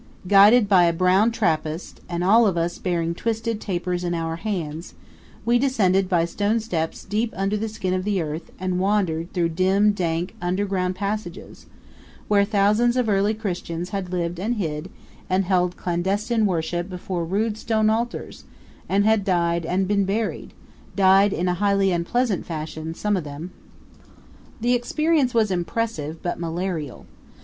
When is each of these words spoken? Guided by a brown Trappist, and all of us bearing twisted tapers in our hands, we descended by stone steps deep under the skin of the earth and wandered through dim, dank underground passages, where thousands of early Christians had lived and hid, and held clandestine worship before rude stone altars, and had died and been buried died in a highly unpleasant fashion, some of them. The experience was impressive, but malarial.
Guided 0.27 0.67
by 0.67 0.85
a 0.85 0.93
brown 0.93 1.29
Trappist, 1.31 2.01
and 2.09 2.23
all 2.23 2.47
of 2.47 2.57
us 2.57 2.79
bearing 2.79 3.13
twisted 3.13 3.61
tapers 3.61 4.03
in 4.03 4.15
our 4.15 4.37
hands, 4.37 4.95
we 5.45 5.59
descended 5.59 6.09
by 6.09 6.25
stone 6.25 6.59
steps 6.59 7.03
deep 7.03 7.31
under 7.37 7.55
the 7.55 7.69
skin 7.69 7.93
of 7.93 8.03
the 8.03 8.19
earth 8.19 8.51
and 8.59 8.79
wandered 8.79 9.31
through 9.31 9.49
dim, 9.49 9.91
dank 9.91 10.33
underground 10.41 10.95
passages, 10.95 11.67
where 12.27 12.43
thousands 12.43 12.97
of 12.97 13.07
early 13.07 13.35
Christians 13.35 13.89
had 13.89 14.11
lived 14.11 14.39
and 14.39 14.55
hid, 14.55 14.89
and 15.29 15.45
held 15.45 15.77
clandestine 15.77 16.47
worship 16.47 16.89
before 16.89 17.23
rude 17.23 17.55
stone 17.55 17.87
altars, 17.91 18.45
and 18.89 19.05
had 19.05 19.23
died 19.23 19.67
and 19.67 19.87
been 19.87 20.05
buried 20.05 20.53
died 20.95 21.31
in 21.31 21.47
a 21.47 21.53
highly 21.53 21.91
unpleasant 21.91 22.43
fashion, 22.47 22.95
some 22.95 23.15
of 23.15 23.23
them. 23.23 23.51
The 24.61 24.73
experience 24.73 25.35
was 25.35 25.51
impressive, 25.51 26.23
but 26.23 26.39
malarial. 26.39 27.05